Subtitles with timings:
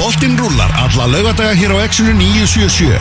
[0.00, 2.96] Boltinn rúlar alla laugadaga hér á Exxonu 977.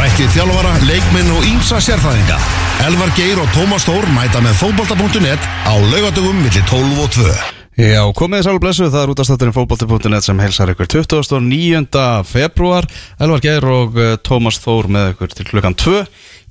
[0.00, 2.38] Rættið þjálfara, leikminn og ímsa sérfæðinga.
[2.86, 7.34] Elvar Geir og Tómas Þór mæta með fótbolta.net á laugadagum millir 12 og 2.
[7.84, 12.06] Já, komið þið sálu blessu, það er útastætturinn fótbolti.net sem heilsar ykkur 29.
[12.32, 12.88] februar
[13.20, 15.98] Elvar Geir og uh, Tómas Þór með ykkur til klukkan 2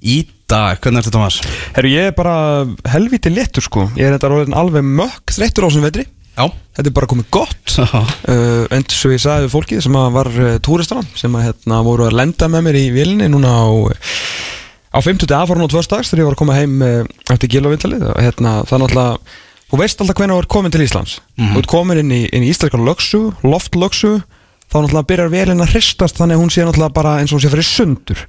[0.05, 1.41] í dag, hvernig ertu Tómas?
[1.73, 5.89] Herru, ég er bara helviti léttur sko Ég er þetta alveg mökk þreyttur á þessum
[5.89, 6.05] vetri
[6.37, 6.45] Já.
[6.77, 7.73] Þetta er bara komið gott.
[8.29, 11.81] Uh, En svo ég sagði við fólkið sem að var uh, túristana sem að hérna
[11.85, 13.65] voru að lenda með mér í vilinni núna á
[14.93, 15.25] á 50.
[15.33, 17.01] aðfarun og tvörstags þegar ég var að koma heim uh,
[17.33, 19.35] eftir gilvavindalið hérna, er náttúrulega
[19.67, 21.17] þú veist alltaf hvernig þú ert komin til Íslands.
[21.41, 24.13] Þú ert komin inn í, í íslenskar lögsu loftlögsu
[24.67, 27.43] þá náttúrulega byrjar velin að hristast þannig að hún sé náttúrulega bara eins og hún
[27.45, 28.23] sé fyrir sundur.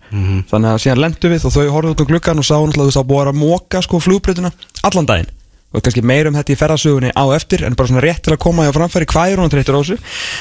[0.51, 3.03] Þannig að síðan lendu við og þau horfðu út um gluggan og sá náttúrulega þú
[3.05, 4.53] að búið að móka sko flugbreytuna
[4.89, 5.31] allan daginn
[5.73, 8.43] og kannski meir um þetta í ferðasögunni á eftir en bara svona rétt til að
[8.45, 9.99] koma í á framfæri hvað er hún að treytur á þessu?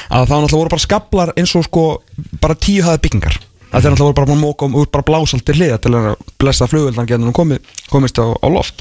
[0.08, 1.84] Að þá náttúrulega voru bara skablar eins og sko
[2.40, 3.36] bara tíu hafa byggingar.
[3.68, 6.06] Það er náttúrulega bara móka um út bara blásalt til hliða til að
[6.40, 7.58] blessa flugveldan getur hún komið,
[7.92, 8.80] komist á, á loft.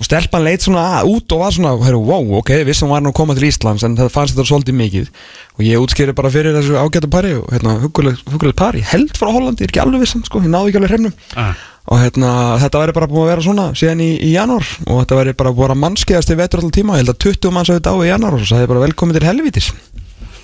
[0.00, 3.20] Og stelpan leit svona út og var svona heru, wow, ok, vissum var nú að
[3.20, 5.14] koma til Íslands en það fannst þetta svolítið mikið.
[5.60, 9.62] Og ég útskýri bara fyrir þessu ágæta pari og hérna, hugulegt pari, held frá Hollandi
[9.62, 11.16] er ekki alveg vissan, sko, ég náðu ekki alveg hrefnum.
[11.38, 11.54] Ah.
[11.86, 12.30] Og hérna,
[12.62, 14.70] þetta væri bara búin að vera svona síðan í, í janúar.
[14.86, 17.54] Og þetta væri bara búin að mannskeiðast í vetur alltaf tíma, ég held að 20
[17.54, 19.70] manns þetta á í janúar og sagði ég bara velkomin til helvítis.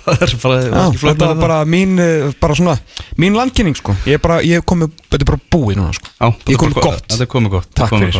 [0.03, 2.73] Það er bara, Já, þetta var bara mín, eh, bara svona,
[3.15, 3.93] mín landkynning sko.
[4.03, 6.11] Ég er bara, ég hef komið, þetta er bara búið núna sko.
[6.17, 7.05] Já, Ég bara gott.
[7.07, 7.69] Þetta er komið gott.
[7.79, 8.19] Takk fyrir.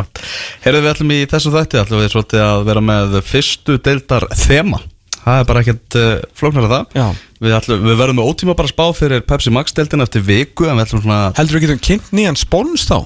[0.64, 4.80] Heyrðu við ætlum í þessu þætti ætlum við svolítið að vera með fyrstu deildar þema
[5.24, 6.98] Það er bara ekkert uh, flóknar að það.
[7.00, 7.06] Já.
[7.44, 10.76] við, ætlum, við verðum með ótíma bara spá fyrir Pepsi Max deildina eftir viku en
[10.80, 12.98] við ætlum svona Heldur við getum kynnt nýjan spóns þá?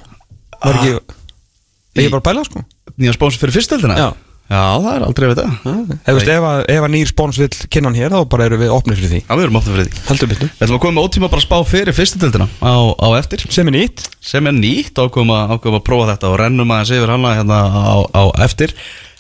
[0.64, 2.64] Var ekki, Í- ég bara að pæla sko?
[2.98, 3.96] Nýja spóns fyrir fyrst deildina?
[4.02, 4.10] Já.
[4.48, 7.50] Já, það er aldrei við það Ef, veist, ef, að, ef að nýr spóns vil
[7.68, 9.20] kynna hann hér þá bara eru við opnið fyrir því.
[9.26, 10.04] Já, við erum opnum fyrir því.
[10.08, 13.08] Heldur byrtu Við ætlum að koma með ótíma bara spá fyrir fyrstu deildina á, á
[13.20, 13.44] eftir.
[13.52, 14.06] Sem er nýtt.
[14.24, 15.82] Sem er nýtt ákveðum að, ákveðum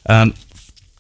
[0.08, 0.32] að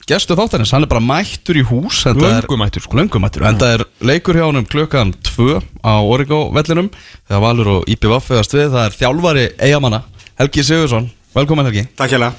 [0.08, 2.98] gestu þáttanins, hann er bara mættur í hús enda er- Löngu mættur, sko.
[2.98, 6.90] Löngu mættur, en það er leikur hjá honum klukkan 2 á Origo vellinum
[7.28, 10.04] þegar Valur og IPVF eðast við, það er þjálfari eigamanna,
[10.40, 11.88] Helgi Sigursson velkomin Helgi.
[11.98, 12.32] Takk hjá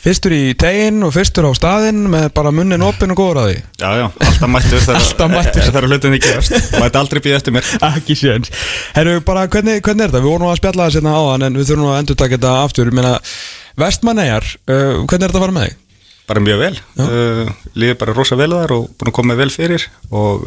[0.00, 3.56] Fyrstur í teginn og fyrstur á staðinn með bara munnin opinn og góður að því.
[3.82, 5.66] Já, já, alltaf mættur Alltaf mættur.
[5.66, 7.68] þegar hlutinni gerast Mætti aldrei býða eftir mér.
[7.90, 8.48] Ekki séns.
[8.96, 10.22] Herru, bara hvernig, hvernig er þetta?
[10.24, 12.38] Við vorum að spjalla það sérna á hann en við þurfum nú að endur taka
[12.38, 12.88] þetta aftur.
[12.88, 13.12] Ég meina,
[13.84, 15.76] Vestmannegar, uh, hvernig er þetta að fara með þig?
[16.30, 16.72] Bara mjög vel.
[17.00, 20.46] Uh, Líður bara rosa vel þar og búin að koma vel fyrir og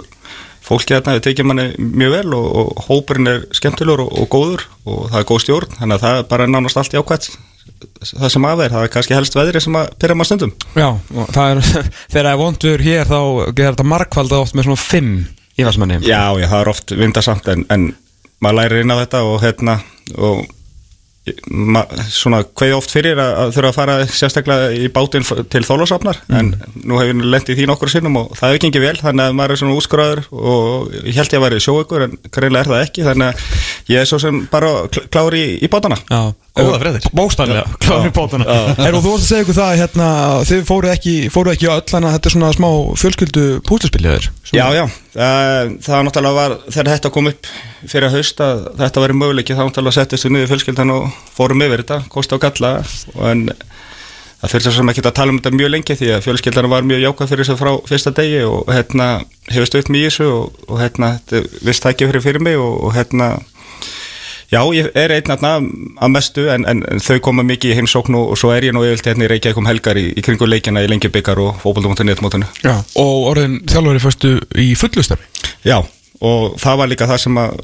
[0.64, 4.68] fólkið þarna við tekið manni mjög vel og, og hópurinn er skemmtilegur og, og góður
[4.88, 5.76] og það er góð stjórn.
[5.82, 7.34] Þannig að það er bara nánast allt jákvæmt
[8.04, 10.52] það sem af er, það er kannski helst veðri sem að pyrra maður stundum.
[10.76, 10.88] Já,
[11.36, 11.62] það er,
[12.12, 13.20] þegar það er vondur hér þá
[13.52, 15.14] getur þetta markvalda oft með svona fimm
[15.60, 17.88] í Vestmanni Já, já, það er oft vindasamt en, en
[18.44, 19.78] maður lærir inn á þetta og hérna
[20.18, 20.44] og
[22.12, 25.24] svona hvað oft fyrir að, að þurfa að fara sérstaklega í bátinn
[25.54, 26.50] til þólasafnar en
[26.84, 29.38] nú hefur ég lent í því nokkur sinnum og það hefur gengið vel þannig að
[29.40, 32.84] maður er svona úrskraður og ég held ég að væri sjóaukur en greinlega er það
[32.90, 36.00] ekki þannig að ég er svo sem bara kl- klár í, í bátana.
[36.12, 36.22] Já,
[36.54, 37.10] Góða fréttir.
[37.18, 38.46] Bóstanlega, kláður í bótana
[38.78, 40.08] Er og þú varst að segja ykkur það hérna,
[40.46, 42.68] þið fóruð ekki, fóruð ekki öll þannig að þetta er svona smá
[43.02, 47.42] fjölskyldu púltaspiljaður Já, já, það, það náttúrulega var þegar þetta kom upp
[47.90, 48.46] fyrir að hausta
[48.84, 51.02] þetta væri möguleiki, þá náttúrulega settist við niður fjölskyldan og
[51.34, 52.70] fórum yfir þetta, kosti á galla.
[53.18, 53.42] Og en
[54.44, 56.86] það fyrir svo sem ekki að tala um þetta mjög lengi því að fjölskyldan var
[56.86, 58.70] mjög jákvæð fyrir þessu frá fyrsta degi og
[62.94, 63.42] hérna
[64.54, 68.36] Já, ég er einn að mestu en, en, en þau koma mikið í heimsókn og,
[68.40, 70.90] svo er ég nú yfirlt hérna í Reykjavík um helgar í, í kringu leikina í
[70.92, 72.50] lengjubikar og fókbaldumóttunni móttunni.
[72.62, 75.80] Já, og orðin þjálfari fyrstu í fullustarfi Já,
[76.22, 77.62] og það var líka það sem að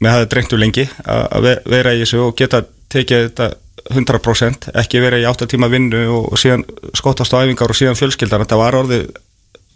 [0.00, 3.50] mér hafði drengt úr lengi að að ve- vera í þessu og geta tekið þetta
[3.90, 6.64] 100% ekki vera í 8 tíma vinnu og, síðan
[6.96, 9.08] skottast á æfingar og síðan fjölskyldan þetta var orðið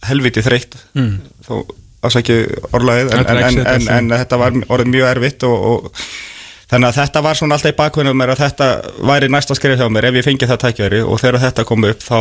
[0.08, 1.16] helviti þreytt mm.
[1.46, 1.54] þó
[2.04, 2.38] ásækju
[2.76, 6.08] orðlaðið en, en þetta var orðið mjög erfitt og, og
[6.74, 8.68] þannig að þetta var svona alltaf í bakvinnum mér að þetta
[9.06, 10.08] væri næsta skrif hjá mér.
[10.10, 12.18] Ef ég fengi það tækjari og þegar þetta kom upp þá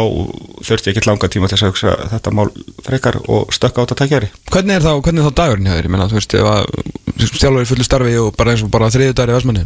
[0.69, 2.49] þurfti ég ekki langa tíma til að hugsa þetta mál
[2.85, 5.87] frekar og stökka á þetta tækjari Hvernig er þá, hvernig er þá dagurinn hjá þér?
[5.89, 9.33] Ég meina, þú veist, að þjálfari fullu starfi og bara eins og bara þriðu dagur
[9.33, 9.65] í Vestmanni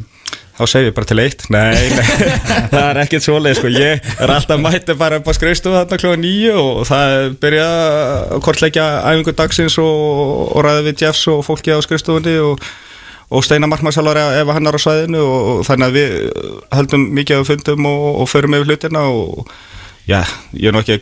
[0.57, 1.43] þá segir ég bara til eitt.
[1.53, 2.05] Nei, nei.
[2.71, 3.69] Það er ekkert svoleið sko.
[3.69, 7.67] ég er alltaf mætti bara upp á skrifstofu þarna klóða nýju og það er byrja
[7.67, 10.01] að kortleggja æfingu dagsins og,
[10.57, 12.65] og ræða við Jeffs og fólki á skrifstofunni og,
[13.27, 16.11] og steina markmannsalvari ef hann er á svæðinu og, og þannig að við
[16.77, 19.49] höldum mikið af fundum og, og förum yfir hlutina og
[20.07, 20.21] já,
[20.55, 21.01] ég er nú ekki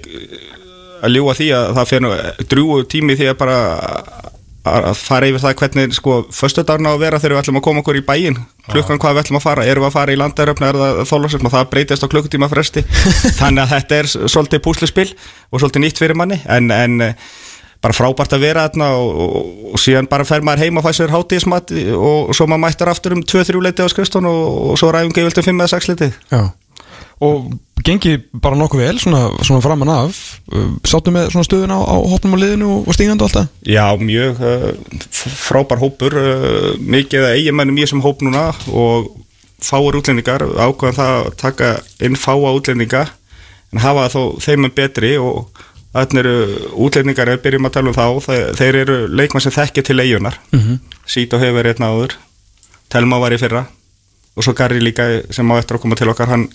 [1.06, 3.60] að ljúa því að það fyrir drúu tími því að bara
[4.66, 7.82] að fara yfir það hvernig sko föstudarna á að vera þegar við ætlum að koma
[7.84, 8.40] okkur í bæinn.
[8.66, 11.50] Klukkan hvað við ætlum að fara, erum við að fara í landaröfna er það þólarsöfn
[11.50, 12.82] og það breytist á klukkutíma fresti.
[13.40, 15.08] Þannig að þetta er svolítið púsluspil
[15.52, 16.40] og svolítið nýtt fyrir manni.
[16.50, 17.30] En, en eh,
[17.86, 20.92] bara frábært að vera þarna og, og, og síðan bara fer maður heim og fæ
[20.98, 24.44] sér hátíðismat og svo maður mættar aftur um 2-3 leiti á skrifstón og,
[24.74, 26.46] og svo ræðum geðvöldum 5 eða 6 leiti Já.
[27.24, 27.54] Og
[27.86, 30.18] gengi bara nokkuð vel svona, svona framan af.
[30.52, 33.38] Uh, Sáttu með svona stöðun á, á hopnum á liðinu og, og stígandi og allt
[33.38, 33.52] það?
[33.72, 34.66] Já, mjög uh,
[35.46, 39.14] frábær hópur uh, mikið eiginmennum í þessum hóp núna og
[39.64, 41.72] fáur útlendingar ákvæðan það að taka
[42.04, 43.06] inn fáa útlendinga
[43.74, 45.64] en hafa þó þeim er betri og
[45.96, 46.36] þannig eru
[46.86, 50.40] útlendingar við byrjum að tala um þá þeir, þeir eru leikmann sem þekkja til eigunar
[50.52, 51.00] mm -hmm.
[51.06, 52.18] Sít og hefur verið einn áður
[52.90, 53.66] Telma var í fyrra
[54.36, 56.50] og svo Garri líka sem á eftir að koma til okkar hann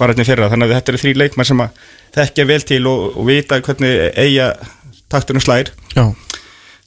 [0.00, 0.48] var einn í fyrra.
[0.52, 1.82] Þannig að þetta eru þrý leikmann sem að
[2.16, 4.48] þekkja vel til og, og vita hvernig eiga
[5.12, 5.72] takturinn slær.
[5.94, 6.06] Já.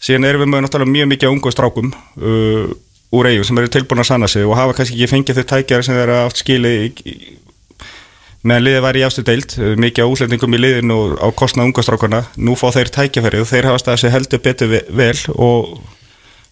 [0.03, 2.73] Síðan erum við með náttúrulega mjög mikið ungu strákum uh,
[3.13, 5.87] úr eigum sem eru tilbúin að sanna sig og hafa kannski ekki fengið þau tækjari
[5.87, 7.15] sem þeir eru átt skili í, í,
[8.43, 11.69] meðan liðið var í afstu deild uh, mikið á útlendingum í liðinu og á kostnað
[11.69, 15.19] ungu strákana nú fá þeir tækjafæri og þeir hafa staðið sig heldur betur ve- vel
[15.35, 15.73] og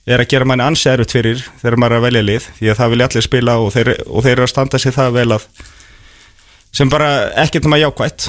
[0.08, 2.80] er að gera manni ansi erfitt fyrir þegar maður er að velja lið því að
[2.80, 5.46] það vilja allir spila og þeir, og þeir eru að standa sig það vel að
[6.72, 7.10] sem bara
[7.44, 8.26] ekkert um að jákvætt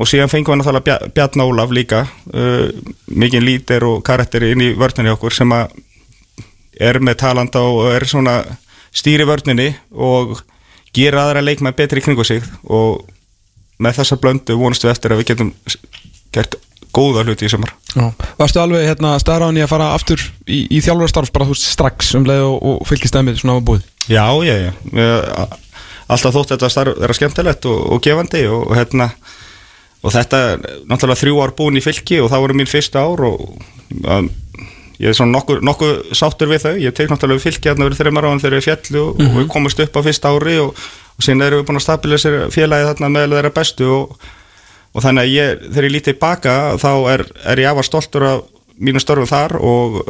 [0.00, 2.70] og síðan fengum við náttúrulega Bja- Bjarni Ólaf líka uh,
[3.10, 5.74] mikið lítir og karakter inn í vörninni okkur sem að
[6.80, 8.36] er með talanda og er svona
[8.94, 10.38] stýri vörninni og
[10.96, 13.04] gera aðra leikmenn betri í kringu sig og
[13.80, 15.54] með þessa blöndu vonast við eftir að við getum
[16.34, 16.58] gert
[16.94, 17.72] góða hluti í sumar.
[17.94, 18.08] Já.
[18.38, 22.26] Varstu alveg hérna staðráðan í að fara aftur í, í þjálfurastarf bara þú strax um
[22.26, 23.84] leið og, og fylgist stemmið svona á búið?
[24.10, 24.72] Já, já, já.
[26.10, 29.10] Alltaf þótt þetta starf vera skemmtilegt og, og gefandi og, og hérna
[30.00, 33.22] og þetta er náttúrulega þrjú ár búin í fylki og það voru mín fyrsta ár
[33.28, 33.44] og
[34.08, 34.30] að,
[35.00, 38.28] ég er svona nokkuð nokku sáttur við þau, ég tek náttúrulega fylki hérna verið þreymar
[38.28, 40.84] áðan þegar við fjallu og, og við komumst upp á fyrsta ári og,
[41.16, 44.28] og síðan erum við búin að stabilisera félagi þarna meðal þeirra bestu og,
[44.92, 48.44] og þannig að ég, þegar ég lítið baka þá er, er ég afar stoltur af
[48.80, 50.00] mínu störfum þar og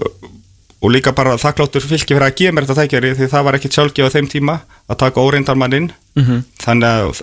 [0.80, 3.76] og líka bara þakkláttur fylki fyrir að gefa mér þetta tækjari því það var ekkit
[3.76, 4.54] sjálfgefa þeim tíma
[4.88, 5.90] að taka óreindarmann inn.
[6.24, 6.40] -hmm.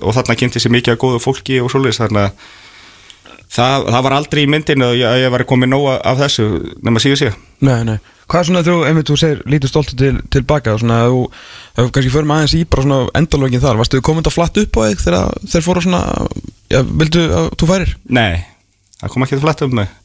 [0.02, 2.32] og þarna kynnti sér mikið að góðu fólki og svoleiðis þannig að
[3.58, 6.48] það, það var aldrei í myndinu að ég, að ég var komið nóga af þessu
[6.86, 7.36] nema síðu síðu
[7.68, 10.98] Nei, nei Hvað er svona þú, einmitt þú segir lítið stoltur til, tilbaka og svona
[11.06, 11.22] að þú,
[11.78, 14.82] þú kannski förum aðeins í bara svona endalógin þar Varstu komin að flatt upp á
[14.84, 16.02] þig þegar þeir fóru svona
[16.68, 17.94] Já, vildu að þú færir?
[18.12, 18.44] Nei,
[19.00, 19.96] það kom ekki til flætt um mig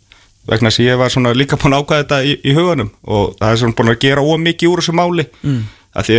[0.48, 3.36] vegna þess að ég var svona líka búin að ákvæða þetta í, í huganum og
[3.38, 5.60] það er svona búin að gera ómikið úr þessu máli mm.
[5.92, 6.14] Að því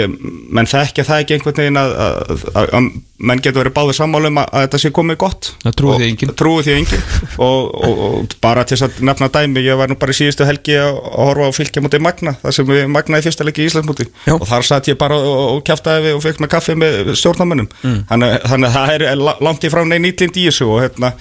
[0.54, 2.88] menn þekkja það ekki einhvern veginn að, að, að, að
[3.30, 5.48] menn getur verið báðið sammála um að, þetta sé komið gott.
[5.64, 6.34] Það trúi Og- því enginn.
[6.44, 7.06] trúi því enginn.
[7.48, 10.46] Og, og, og bara til þess að nefna dæmi ég var nú bara í síðustu
[10.46, 13.72] helgi að, horfa á fylgja mútið Magna það sem við Magna í fyrsta leiki í
[13.72, 14.06] Íslandsmúti
[14.36, 17.72] og þar satt ég bara og, og kjaftaði við og fekk með kaffi með stjórnarmönnum.
[17.82, 17.98] Mm.
[18.12, 21.14] þannig, þannig að það er la- langt í frá neinn ítlind í þessu og hérna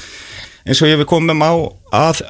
[0.69, 1.53] eins og ég við komum á
[2.03, 2.21] að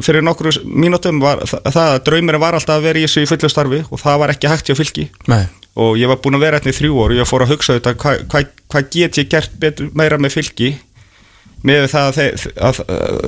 [0.00, 3.50] fyrir nokkru mínútum var það, að draumurinn var alltaf að vera í þessu í fullu
[3.52, 5.08] starfi og það var ekki hægt hjá fylki.
[5.28, 5.44] Nei.
[5.82, 7.76] Og ég var búinn að vera hérna í þrjú ár og ég fór að hugsa
[7.78, 8.42] þetta hvað hva,
[8.72, 10.74] hva get ég gert betur, meira með fylki
[11.66, 13.18] með það að, að, að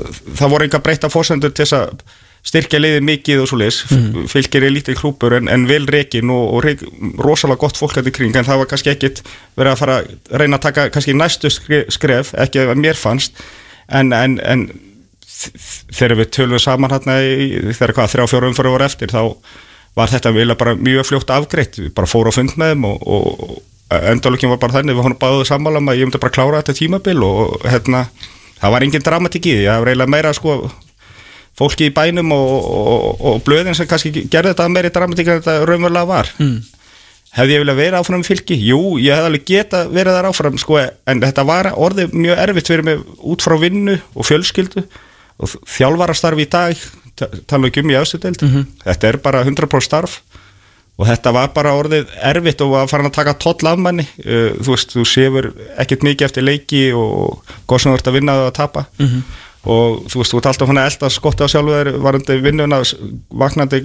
[0.40, 4.26] það voru enga breyta fórsendur til þess að styrkja liðið mikið og svo leis mm.
[4.28, 6.82] fylgir er lítið klúpur en, en vel reikin og, og reik,
[7.24, 9.22] rosalega gott fólk að í kring en það var kannski ekkit
[9.56, 10.10] verið að fara að
[10.42, 13.40] reyna að taka kannski næstu skre- skref ekki að mér fannst
[13.88, 14.66] en, en, en
[15.34, 17.18] þegar við tölum saman hérna
[17.74, 19.22] þegar hvað þrjá fjóra umfyrir voru eftir þá
[19.94, 23.04] var þetta vilja bara mjög fljótt afgreitt við bara fóru á fund með þeim og,
[23.06, 23.58] og,
[23.94, 26.78] endalökin var bara þannig við honum báðuð sammála um að ég myndi bara klára þetta
[26.80, 28.06] tímabil og hérna
[28.58, 30.56] það var engin dramatík í því, það var eiginlega meira sko
[31.58, 35.68] fólki í bænum og, og, og blöðin sem kannski gerði þetta meiri dramatík en þetta
[35.68, 36.56] raunverulega var mm.
[37.38, 38.58] hefði ég viljað vera áfram í fylki?
[38.58, 42.72] Jú, ég hefði alveg geta verið þar áfram sko, en þetta var orðið mjög erfitt
[42.72, 44.88] fyrir mig út frá vinnu og fjölskyldu
[45.38, 46.76] og þjálfarastarfi í dag
[47.16, 48.40] ta- tala ekki um í afstudeld
[48.84, 50.20] þetta er bara 100% starf.
[50.94, 54.04] Og þetta var bara orðið erfitt og var farin að taka toll af manni.
[54.22, 55.48] Uh, þú veist, þú séfur
[55.82, 58.84] ekkert mikið eftir leiki og góð sem þú ert að vinna það að tapa.
[59.64, 62.78] Og þú veist, þú ert alltaf hann að elda skotti á sjálfu þér varandi vinnuna
[63.42, 63.80] vaknandi,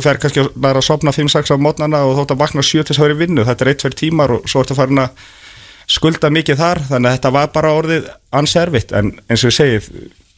[0.00, 3.00] fer kannski að að sopna 5-6 á mótnana og þótt að vakna 7 til þess
[3.02, 5.10] að vera í vinnu, þetta er 1-2 tímar og svo ertu farin að
[5.90, 6.80] skulda mikið þar.
[6.88, 8.08] Þannig að þetta var bara orðið
[8.40, 9.90] anservitt en eins og ég segið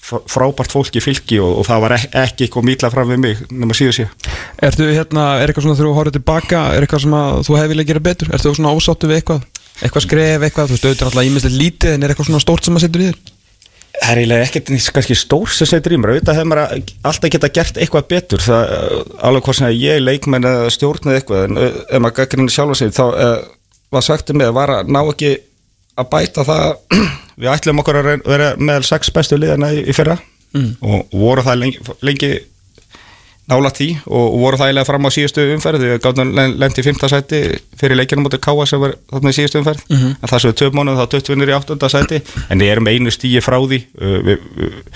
[0.06, 3.44] frábært fólk í fylki og, og það var ek ekki eitthvað mýtla fram við mig
[3.50, 4.08] nema síðu sé.
[4.62, 7.70] Ertu hérna, er eitthvað svona þegar þú horfður tilbaka Er eitthvað sem að þú hefði
[7.72, 8.28] viljað gera betur?
[8.36, 9.40] Ertu svona ósáttu við eitthvað?
[9.76, 12.78] Eitthvað skref, eitthvað, þú veist, auðvitað alltaf ímislegt lítið En er eitthvað svona stórt sem
[12.78, 13.18] að setur í þér?
[13.96, 16.64] Það er eiginlega ekkert nýtt kannski stór sem segir drýmur, auðvitað hefur maður
[17.08, 21.16] alltaf geta gert eitthvað betur, það uh, alveg hvort sem ég leikmenn eða stjórn eða
[21.22, 21.56] eitthvað, en
[25.96, 26.66] að bæta það
[27.40, 30.18] við ætlum okkur að vera meðal sex bestu liðana í, í fyrra.
[30.56, 32.30] Og voru það lengi, lengi
[33.46, 37.10] nála því og voru það eiginlega fram á síðustu umferð við gáðum lendi í fymta
[37.10, 37.40] sæti
[37.78, 39.82] fyrir leikina mútið Káa sem var þarna í síðustu umferð.
[40.16, 42.22] En það svo er töp mánuð þá 20 vinnur í áttunda sæti.
[42.50, 43.82] En við erum einu stíi frá því.
[44.00, 44.90] Við, við,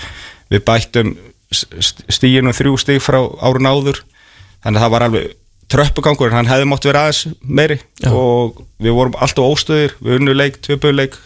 [0.51, 1.13] við bættum
[1.51, 4.01] stíinu þrjú stíg frá árun áður.
[4.65, 5.29] Þannig að það var alveg
[5.71, 7.79] tröppugangur hann hefði mátt vera aðeins meiri.
[8.01, 8.11] Já.
[8.11, 11.17] og við vorum alltaf óstöðir við unnu leik, töpuleik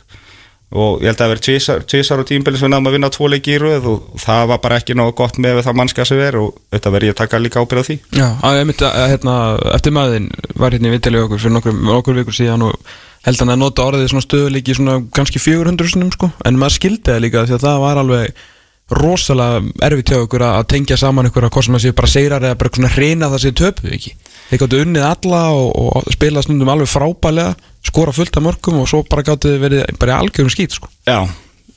[0.75, 3.27] og ég held að það verið tvísar á tímbili sem við náðum að vinna tvo
[3.31, 6.37] leiki í röð og það var bara ekki nógu gott með það mannska sem er
[6.41, 7.97] og þetta verið ég að taka líka ábyrð á því.
[8.17, 9.35] Já, að ég myndi að hérna,
[9.77, 12.91] eftir maðurinn var hérna í vittilega okkur fyrir nokkur, nokkur vikur síðan og
[13.25, 17.13] held hann að nota orðið svona stöðuleiki svona kannski 400 sinum sko, en maður skildi
[17.13, 18.43] það líka því að það var alveg
[18.91, 22.43] rosalega erfitt hjá ykkur að tengja saman ykkur að hvað sem að séu bara seirar
[22.45, 24.11] eða bara svona hreina það séu töpuð ekki
[24.49, 27.55] þeir gáttu unnið alla og, og spila stundum alveg frábælega,
[27.87, 30.91] skora fullt af mörgum og svo bara gáttu verið bara í algjörum skít sko.
[31.09, 31.17] Já,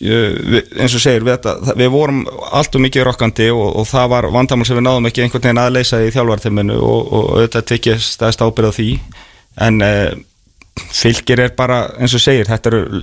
[0.05, 2.21] ég, eins og segir við, þetta, það- við vorum
[2.61, 5.63] allt og mikið rokkandi og, og það var vandamál sem við náðum ekki einhvern veginn
[5.65, 8.89] að leysa í þjálfartiminu og, og auðvitað tekið stæðst ábyrð á því
[9.65, 10.13] en eh,
[10.93, 13.01] fylgir er bara eins og segir, þetta eru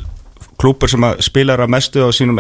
[0.62, 2.38] klúpur sem spilar að mestu á sínum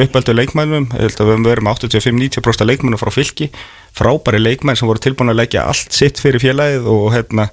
[0.00, 3.50] uppöldu leikmænum ég held að við með 85-90% leikmænum frá fylki,
[3.96, 7.48] frábæri leikmæn sem voru tilbúin að leggja allt sitt fyrir félagið og hérna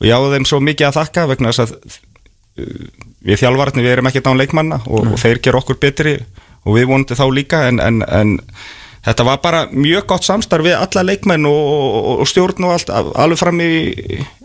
[0.00, 1.72] og ég á þeim svo mikið að þakka vegna þess að
[2.60, 2.84] uh,
[3.24, 6.18] við þjálfarnir við erum ekki án leikmanna og, og þeir gera okkur betri
[6.66, 8.36] og við vonandi þá líka en, en, en
[9.06, 12.92] þetta var bara mjög gott samstarf við alla leikmenn og, og, og stjórn og allt
[12.92, 13.72] alveg fram í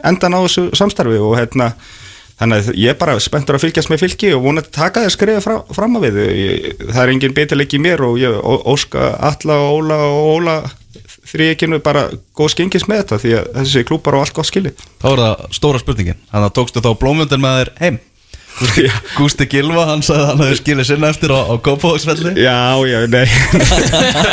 [0.08, 1.74] endan á þessu samstarfi og hérna
[2.40, 5.44] þannig að ég er bara spenntur að fylgjast með fylki og vonandi taka þér skrifa
[5.44, 6.18] fra, fram á við.
[6.36, 10.58] Ég, það er engin beturleik í mér og ég óska alla og Óla og Óla
[11.26, 14.84] þrýekinu bara góð skengis með þetta því að þessi klúpar og allt gott skilið.
[15.02, 16.20] Þá er það stóra spurningin.
[16.32, 18.04] Þannig að tókstu þá blómundin með þér heim?
[18.56, 18.86] Gústi,
[19.18, 22.56] Gústi Gilva, hann sagði að hann hefði skilið sinna eftir á, á Kópavóksvelli Já,
[22.88, 23.26] já, nei.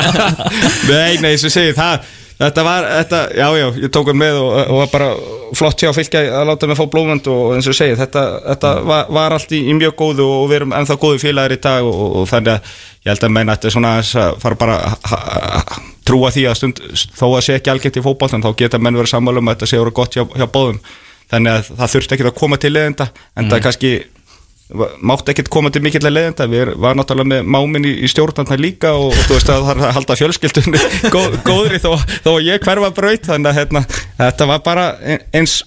[0.93, 2.07] Nei, nei, sem segir það
[2.39, 5.09] Þetta var, þetta, já, já, ég tók hann með og, og var bara
[5.59, 9.05] flott hjá fylgja að láta mig fá blómönd og eins og segir, þetta, þetta var,
[9.15, 12.01] var allt í, í mjög góðu og við erum ennþá góðu félagar í dag og,
[12.23, 12.73] og, þannig að
[13.05, 16.47] ég held að menn ætti svona aðeins að fara bara að- að að trúa því
[16.51, 16.83] að stund,
[17.21, 19.71] þó að sé ekki algjört í fótboltan, þá geta menn verið sammála um að þetta
[19.71, 20.81] sé voru gott hjá, hjá báðum.
[21.33, 23.07] Þannig að það þurfti ekki að koma til leðenda
[23.39, 23.93] en það kannski
[25.03, 26.47] mátti ekkert koma til mikill að leiðenda.
[26.49, 29.67] Við erum- var náttúrulega með máminn í, í stjórnarnar líka og, og þú veist að
[29.67, 30.85] það er að halda fjölskyldunni
[31.17, 31.91] góð, góðri þó,
[32.25, 33.29] þó að ég hverfa braut.
[33.29, 33.85] Þannig að hérna,
[34.23, 34.87] þetta var bara
[35.35, 35.59] eins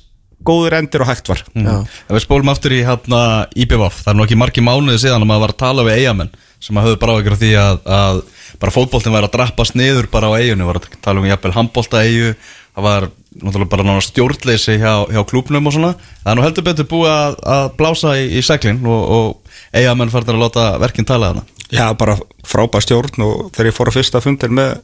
[0.45, 1.43] góður endur og hægt var.
[1.57, 1.85] Mm.
[2.11, 3.19] Við spólum aftur í hérna
[3.57, 6.33] IBVF Það er nú ekki margi mánuði síðan að maður var að tala við eigamenn
[6.65, 8.19] sem að höfðu bara á ykkur því að, að
[8.61, 12.03] bara fótboltin væri að drappast niður bara á eigunni, var að tala um jafnvel handbolta
[12.05, 12.29] eigu,
[12.75, 16.67] það var náttúrulega bara náttúrulega stjórnleysi hjá, hjá klúbnum og svona, það er nú heldur
[16.67, 21.07] betur búið að, að blása í, í seglin og, og eigamenn farnir að láta verkinn
[21.07, 21.45] tala þarna.
[21.73, 24.77] Já, bara frábær stjórn og þegar ég fór að fyrsta fundir með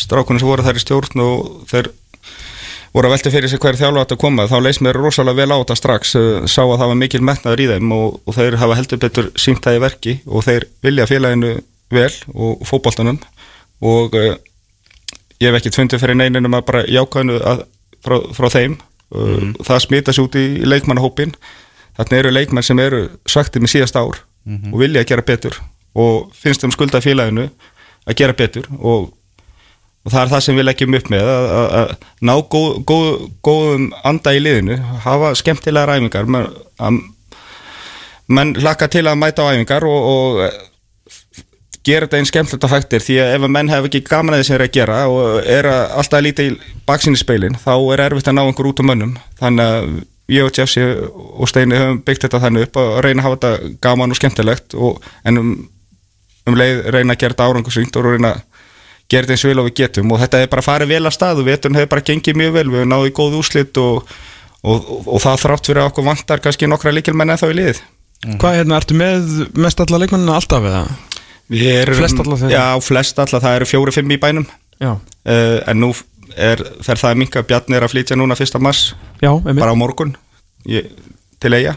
[0.00, 1.90] strákunni sem voru þær í stjórn og þeir
[2.90, 4.46] voru að velta fyrir sig hver þjálfa átt að koma.
[4.50, 7.62] Þá leist mér rosalega vel á þetta strax eh, sá að það var mikil metnaður
[7.62, 11.08] í þeim og, og þeir hafa heldur betur sínt það í verki og þeir vilja
[11.10, 11.52] félaginu
[11.90, 13.18] vel og fótboltanum
[13.86, 14.34] og uh,
[15.40, 17.64] ég hef ekki tvundu fyrir neininum að bara jákvæðinu að,
[18.04, 18.78] frá, frá þeim.
[19.10, 21.32] Uh, það smita sér út í leikmannahópin
[21.96, 24.20] þarna eru leikmenn sem eru svartið með síðast ár
[24.72, 25.56] og vilja gera betur
[25.98, 27.48] og finnst þeim skulda félaginu
[28.06, 29.10] að gera betur og,
[30.04, 31.92] og það er það sem við leggjum upp með að, að, að
[32.30, 33.10] ná góð, góð,
[33.44, 36.48] góðum anda í liðinu hafa skemmtilega ræfingar menn,
[36.80, 37.00] að,
[38.30, 40.42] menn laka til að mæta á æfingar og, og
[41.86, 44.42] gera þetta einn skemmtilegt og hægtir því að ef að menn hef ekki gaman að
[44.42, 46.54] því sem er að gera og er að alltaf að líta í
[46.88, 49.14] baksinni speilin þá er erfitt að ná einhver út á mönnum.
[49.40, 49.86] Þannig að
[50.30, 53.72] ég og Jeffsy og Steini höfum byggt þetta þannig upp að reyna að hafa þetta
[53.86, 55.52] gaman og skemmtilegt og, en um,
[56.46, 58.42] um leið reyna að gera þetta árangursyngt og reyna að
[59.10, 60.12] gera þetta eins vel og við getum.
[60.14, 62.66] Og þetta er bara farið vel að stað og veturinn hefur bara gengið mjög vel.
[62.68, 64.12] Við hefum náðu í góð úslit og,
[64.62, 67.58] og, og, og það þrátt fyrir að okkur vantar kannski nokkra líkilmenn eða þá í
[67.58, 67.82] liðið.
[68.36, 70.84] Hvað hérna, ertu með mest alla leikmennina alltaf eða?
[71.50, 72.52] Erum, Flest alla þeir?
[72.54, 74.46] Já, flest alla, það eru fjóri-fimm í bænum.
[74.80, 75.90] Uh, en nú
[76.38, 78.60] er, fer það að minka Bjarni er að flytja núna 1.
[78.62, 78.84] mars.
[79.22, 80.14] Já, bara á morgun.
[80.70, 80.92] Ég,
[81.40, 81.74] til eiga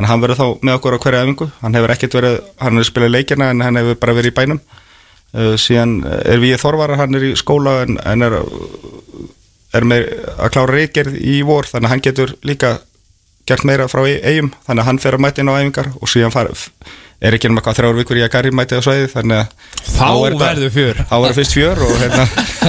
[0.00, 2.88] en hann verður þá með okkur á hverja efingu hann hefur ekkert verið, hann hefur
[2.88, 4.60] spilað leikina en hann hefur bara verið í bænum.
[5.32, 8.38] Uh, síðan er við þorvara, hann er í skóla en, en er,
[9.76, 12.72] er með að klára reitgerð í vor þannig að hann getur líka
[13.48, 16.30] gert meira frá eigum þannig að hann fer að mæta inn á æfingar og síðan
[16.34, 16.50] far,
[17.22, 19.48] er ekki um eitthvað þrjár vikur í að Gary mæti á svæði þannig að
[19.92, 21.00] Þá er verður fjör.
[21.10, 22.24] þá verður fyrst fjör og, hérna,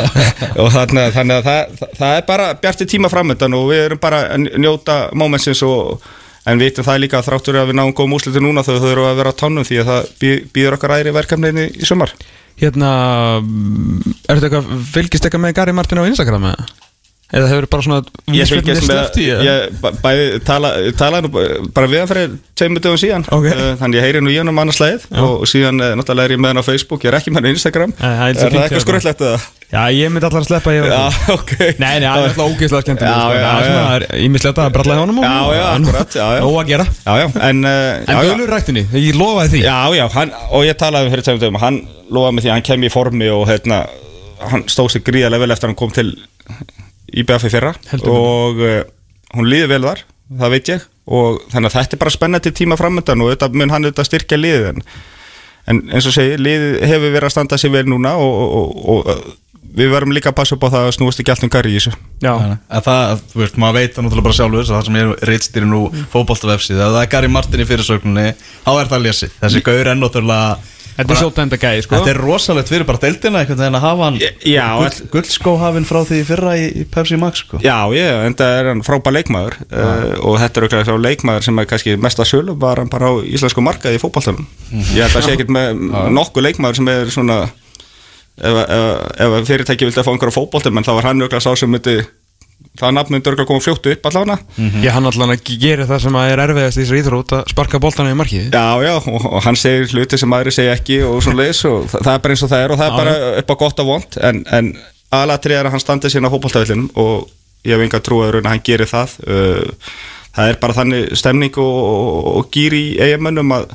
[0.63, 4.01] og þannig, að- þannig að það, það, er bara bjarti tíma framöndan og við erum
[4.03, 6.05] bara að njóta momentsins og
[6.43, 9.09] en við vitum það líka að þráttur að við náum góðum úslitu núna þau þurfum
[9.13, 12.11] að vera á tánum því að það býður okkar æri verkefniðni í sumar
[12.59, 12.89] Hérna,
[13.41, 16.65] mm, er þetta eitthvað, fylgist eitthvað með Gary Martin á Instagram eða?
[17.33, 17.99] Eða hefur bara svona
[19.17, 19.45] í, eða?
[19.47, 21.31] ég bæ- bæði tala, talaði nú
[21.73, 23.47] bara við hann fyrir tveimur dögum síðan Ok.
[23.49, 26.35] Eh, Þannig ég heyri nú í hann um annars leið og síðan eh, náttúrulega er
[26.35, 28.59] ég með hann á Facebook, ég er ekki með hann á Instagram það er það
[28.61, 29.39] eitthvað skröllegt eða?
[29.73, 30.99] Já, ég myndi allar að sleppa ég Já,
[31.33, 33.39] ok Nei, nei, það er alltaf ógeðslega skemmtileg Já, sko.
[33.41, 34.19] já, Það er já.
[34.27, 36.43] ímislegt að bralla í honum og- Já, já, akkurat, já, já.
[36.45, 37.71] Nóg að gera Já, já, en, uh,
[38.05, 38.35] já, já.
[38.35, 40.05] bölur ræktinni, ég lofaði því Já, já,
[40.53, 41.81] og ég talaði fyrir tveimur dögum Hann
[42.13, 43.81] lofaði mig því að hann kem í formi og hérna,
[44.53, 46.13] hann stóð sér gríðarlega vel eftir að hann kom til
[47.21, 48.79] IBF í fyrra Heldur og uh,
[49.37, 50.03] hún líði vel þar,
[50.39, 50.89] það veit ég.
[51.03, 54.39] Og þannig að þetta er bara spennandi tíma framöndan og þetta mun hann auðvitað styrkja
[54.39, 54.83] liðið en,
[55.71, 58.83] en eins og segi, liðið hefur verið að standa sér vel núna og, og, og,
[58.93, 59.33] og uh,
[59.73, 61.79] við verðum líka að passa upp á það að snúast ekki allt um garri í
[61.79, 61.93] þessu.
[62.85, 65.81] Það, þú veist, maður veit það náttúrulega bara sjálfur það sem ég reitstýri nú
[66.13, 70.72] fótboltavefsið ef það er Gary Martin í fyrirsögninni þá er það lesið, þessi gaur náttúrulega
[70.97, 71.97] þetta er sjótt enda gæði, sko.
[71.97, 74.19] Þetta er rosalegt fyrir bara deildina einhvern veginn að hafa hann
[74.49, 77.61] Já, gull, gullskóhafinn frá því í fyrra í, í Pepsi Max sko.
[77.63, 81.47] Já, ég, en það er hann frábær leikmaður uh, og þetta er auðvitað sá leikmaður
[81.49, 84.47] sem er kannski mest að sölu var hann bara á íslensku markaði í fótballtanum
[84.93, 87.39] Ég held að sé ekkert með nokkuð leikmaður sem er svona
[88.37, 91.51] ef, ef, ef fyrirtæki vildi að fá einhverja fótballtum en þá var hann auðvitað sá
[91.59, 91.99] sem myndi
[92.79, 94.37] það nafn myndi auðvitað koma fljóttu upp allavega.
[94.83, 97.81] Ég hann allan að gera það sem að er erfiðast í þessari íþrótt að sparka
[97.83, 98.47] boltana í markið.
[98.49, 101.85] Já, já, og, og hann segir hluti sem aðri segja ekki og svona leis og
[101.91, 103.83] það, það er bara eins og það er og það er bara upp á gott
[103.83, 104.71] og vond en, en
[105.13, 107.29] aðalatrið er að hann standi sín á fótballtafellin og
[107.63, 109.15] ég hef enga en að hann gerir það.
[109.27, 109.93] Uh,
[110.33, 113.69] það er bara þannig stemning og, og, og gýr í eigamönnum að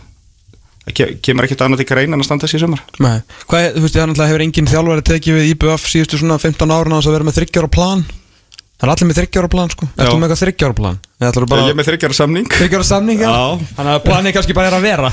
[1.22, 2.80] kemur ekkert annað til grein en að standa sér sumar.
[3.04, 6.72] Nei, hvað, er- þú veist, það hefur engin þjálfari tekið við IBF síðustu svona 15
[6.72, 8.04] ára að vera með þryggjára plan
[8.78, 9.86] Það er allir með þryggjára plan, sko.
[9.90, 10.98] Ertu með eitthvað þryggjára plan?
[11.18, 13.30] Bara Ég er með þryggjara samning þryggjára samning, Já.
[13.74, 15.08] Þannig að planið kannski bara er að vera.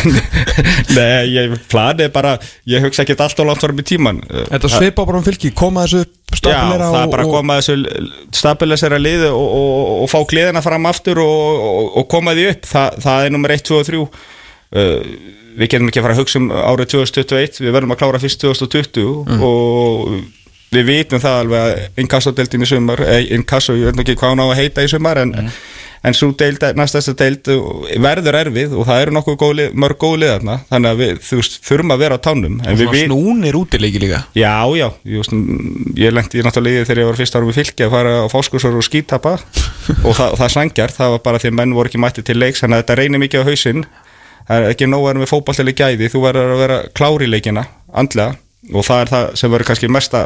[0.96, 2.30] Nei, ég planið er bara
[2.72, 5.84] ég hugsa ekkert allt og langt varum í tíman Þetta svipa bara um fylki, koma
[5.84, 8.08] þessu upp Já, stabilera það er og, bara að og, koma þessu
[8.40, 12.66] stabilisera liði og, og, og fá gleðina fram aftur og, og, og koma því upp.
[12.72, 14.98] Þa, það er nummer 1, 2 og 3 uh,
[15.60, 18.40] við getum ekki að fara að hugsa um árið 2021, við verðum að klára fyrst
[18.46, 20.20] 2020 og
[20.70, 24.42] við vitum það alveg að inkassodeildin í sumar, eh, inkasso, ég veit ekki hvað hún
[24.42, 25.32] á að heita í sumar en,
[26.06, 27.48] en svo deild, næstasta deild
[28.00, 31.40] verður erfið og það eru nokkuð góð, lið- mörg góð liðarna þannig að við þú
[31.40, 34.20] veist, þurfum að vera á tánum við, svona snúnir útileiki líka.
[34.38, 37.84] Já, já, mm, ég lendi í náttúrulega liðið þegar ég var fyrst árum í fylki
[37.88, 39.34] að fara á fáskursor og skítapa.
[40.06, 42.60] Og það, það sangjar, það var bara því að menn voru ekki mætti til leiks,
[42.62, 43.84] þannig að þetta reynir mikið á hausinn.
[44.46, 47.28] Það er ekki nóg að vera með fótballtili gæði þú verður að vera klár í
[47.30, 48.36] leikina andlega
[48.74, 50.24] og það er það sem verður kannski mesta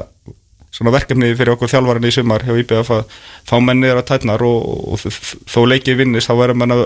[0.75, 3.05] svona verkefni fyrir okkur þjálfarinn í sumar hjá IBF að
[3.47, 6.83] fá mennir að tætnar og, og þ- þó leikið vinnist þá verður menn að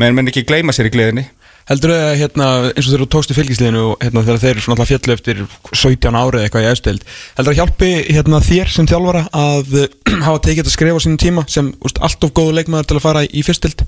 [0.00, 1.26] menn, menn ekki gleyma sér í gleðinni.
[1.68, 4.60] Heldur þau að hérna, eins og þegar þú tókst í fylgisliðinu og hérna, þegar þeir
[4.62, 5.42] eru fjallu eftir
[5.76, 7.02] 17 árið eitthvað í aðstöld
[7.36, 9.74] heldur það hjálpi hérna, þér sem þjálfara að
[10.24, 13.04] hafa tekið þetta skrif á sínum tíma sem úst, allt of góðu leikmaður til að
[13.04, 13.84] fara í, fyrstild?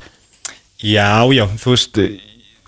[0.85, 2.03] Já, já, þú veist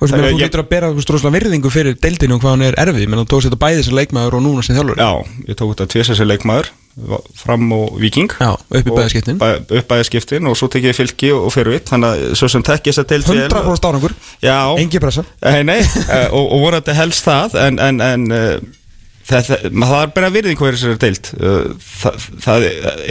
[0.03, 3.09] Þú ég- getur að bera rosalega virðingu fyrir deildinu og hvað hann er erfið.
[3.09, 4.99] Menn þú tókst þetta bæði sem leikmaður og núna sem þjálfari.
[4.99, 5.13] Já,
[5.49, 6.71] ég tók þetta tvisessi leikmaður
[7.35, 9.39] fram og viking Já, upp í bæðaskiptin.
[9.41, 12.63] bæ- upp bæðaskiptin og svo tekið ég fylki og fyrir upp þannig að svo sem
[12.63, 14.13] tekki þess að deilt 100% árangur,
[14.43, 15.25] Já, engi pressa.
[15.43, 15.79] Nei, nei,
[16.13, 18.61] eh, og, og voru þetta helst það en, en, en uh,
[19.33, 21.31] það, það, það er bara virðing hvað er þessari deild.
[21.39, 22.67] Uh, það, það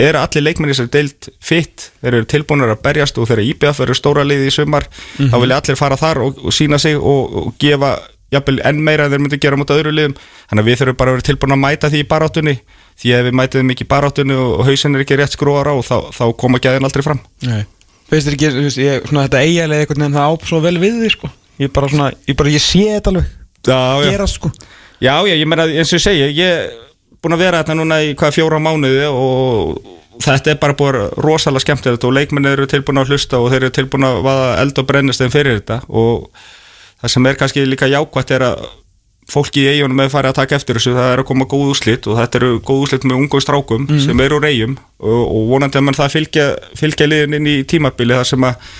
[0.06, 3.84] er allir leikmenn í þessari deild fitt, þeir eru tilbúinir að berjast og þegar IBF
[3.86, 4.88] eru stóra liði í sumar.
[5.18, 7.96] Þá vilja allir fara þar og, og sína sig og, og gefa
[8.32, 10.16] jafnvel enn meira en þeir myndi gera mot öðru liðum.
[10.52, 12.56] Þannig að við þurfum bara að vera tilbúin að mæta því í baráttunni.
[13.02, 15.76] Því ef við mætum ekki í baráttunni og, og hausinn er ekki rétt skróar á
[15.84, 17.22] þá, þá koma gæðin aldrei fram.
[18.12, 18.50] Þér ekki,
[18.84, 21.32] ég, svona þetta eiginlega einhvern veginn það á svo vel við því sko.
[21.62, 23.30] Ég bara svona, ég bara, ég sé þetta alveg
[23.68, 24.52] Já, gerast sko.
[25.02, 26.72] Já, já, ég meina eins og ég segi, ég er
[27.22, 29.82] búin að vera þetta núna í hvað fjóra mánuði og
[30.22, 33.76] þetta er bara búin rosalega skemmtilegt og leikmenn eru tilbúin að hlusta og þeir eru
[33.78, 36.30] tilbúin að vaða eld og brennast þeim fyrir þetta og
[37.02, 38.64] það sem er kannski líka jákvætt er að
[39.32, 42.08] fólki í eigunum er farið að taka eftir þessu, það er að koma góð úslit
[42.10, 45.78] og þetta eru góð úslit með ungu strákum sem eru úr eigum og, og vonandi
[45.80, 48.74] að mann það fylgja, fylgja liðin inn í tímabili þar sem að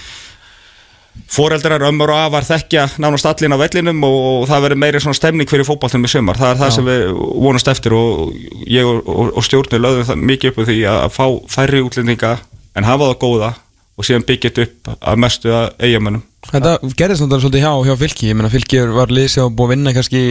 [1.32, 5.18] foreldrar, ömmur og afar þekkja nánast allin á vellinum og, og það verður meiri svona
[5.18, 6.40] stemning fyrir fótballtum í sumar.
[6.40, 7.04] Það er það sem við
[7.46, 8.34] vonast eftir og
[8.68, 12.34] ég og, og, og stjórnir lögðum það mikið upp á því að, fá færri útlendinga
[12.76, 13.54] en hafa það góða
[14.00, 17.96] og síðan byggja þetta upp að mestu að eigamönnum Þetta gerðist náttúrulega svolítið hjá, hjá
[18.02, 18.30] fylki.
[18.32, 20.22] Ég meina fylki var liðsið og búið að vinna kannski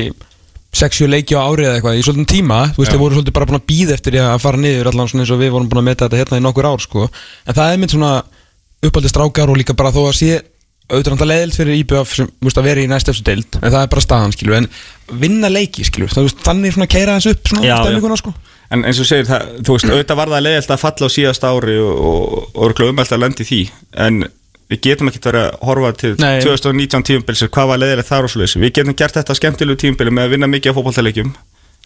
[0.81, 2.59] 60 leiki á árið eða eitthvað í svolítið tíma.
[2.75, 2.95] Þú veist, Já.
[2.95, 5.33] þeir voru svolítið bara búin að býða eftir því að fara niður allan svona eins
[5.35, 7.07] og við vorum búin að meta þetta hérna í nokkur ár sko.
[7.47, 8.11] En það er mynd svona
[8.91, 10.41] uppaldið strákar og líka bara þó að sé
[10.91, 13.83] auðvitað náttúrulega leiðilt fyrir IBF sem veist, að vera í næst eftir deild en það
[13.83, 14.71] er bara staðan skilur en
[15.21, 18.17] vinna leiki skilur þannig svona keira þessu upp svona Já, já.
[18.21, 18.35] sko.
[18.71, 21.47] En eins og segir, það, þú veist, auðvitað var það leiðilt að falla á síðast
[21.49, 23.59] ári og, örgulega umvælt að lendi því.
[24.07, 24.21] En
[24.71, 26.37] við getum ekki verið að horfa til Nei.
[26.45, 28.55] 2019 tíumbilsir, hvað var leiðilegt þar og svoleiðis.
[28.63, 31.33] Við getum gert þetta skemmtilegu tíumbili með að vinna mikið á fótballtaleikjum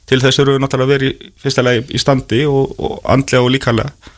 [0.04, 3.54] til þess eru við náttúrulega verið í fyrsta lagi í standi og, og andlega og
[3.54, 4.12] líkarlega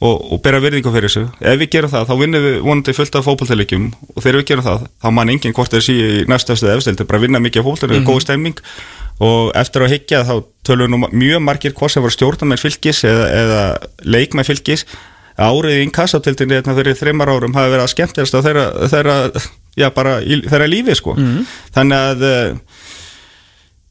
[0.00, 1.26] og, og bera virðingu fyrir þessu.
[1.44, 3.84] Ef við gerum það, þá vinnum við vonandi fullt af fótballtaleikjum
[4.14, 7.20] og þegar við gerum það, þá mann enginn hvort síðu í næsta efstu efstildi, bara
[7.26, 8.62] vinna mikið á fótballtaleikjum, góð stemming
[9.20, 10.34] og eftir að higgja þá
[10.64, 13.60] tölum við nú mjög margir hvort sem voru stjórnarmenn fylgis eða, eða
[14.08, 14.86] leikmenn fylgis
[15.40, 19.18] árið í inkassatildinni hérna fyrir þreymar árum hafi verið að skemmtilegast á þeirra, þeirra,
[19.76, 21.14] já, bara í, þeirra lífi sko.
[21.76, 22.88] þannig að uh,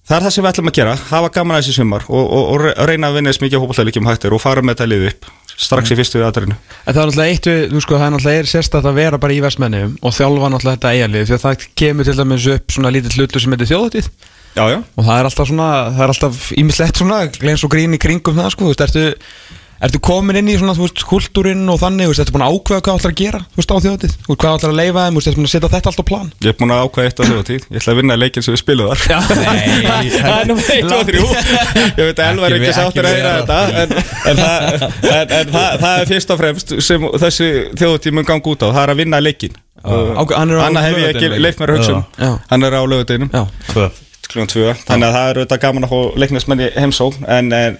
[0.09, 2.43] það er það sem við ætlum að gera hafa gaman að þessi sumar og, og,
[2.55, 5.29] og re- reyna að vinna þess mikið hópaðleikum hættir og fara með þetta lið upp
[5.59, 8.41] strax í fyrstu aðarinu En það er náttúrulega eitt við, þú sko, það er náttúrulega
[8.43, 11.65] er sérstætt að vera bara í vestmennum og þjálfa náttúrulega þetta eigalið því að það
[11.81, 14.09] kemur til dæmis upp svona lítill hlutur sem heitir
[14.55, 18.01] já, og það er alltaf svona, það er alltaf ímislegt svona, glens og grín í
[18.01, 19.03] kringum það sko, þú veist, ertu,
[19.85, 22.55] ertu komin inn í svona, þú veist, kultúrinn og þannig, þú veist, ertu búin að
[22.57, 25.05] ákveða hvað ætlar að gera, þú veist, á þjóðatíð, þú veist, hvað ætlar að leifa
[25.05, 26.27] þeim, þú veist, ertu búin að setja þetta allt á plan?
[26.43, 28.61] Ég er búin að ákvæða eitt á þjóðatíð Ég ætla að vinna leikin sem við
[28.63, 28.99] spilum þar.
[29.09, 31.23] Já, nei, Það er nummer 1, 2, 3
[31.79, 33.95] Ég veit að Elvar Ekki sáttur að heyra þetta En,
[34.33, 38.53] en, það, en, en það, það er fyrst og fremst sem þessi þjóðutíð mun ganga
[38.53, 38.67] út á.
[38.67, 40.23] Það er að vinna leikin er á
[40.67, 42.39] Anna hef ég ekki leikt mér að hugsa um.
[42.49, 43.89] Hann er á lögudeginum já, Tvö.
[44.29, 44.73] Klukkan tvö.
[44.85, 47.77] Þannig að það er auðvitað gaman að fá leiknismenn í heimsókn En, en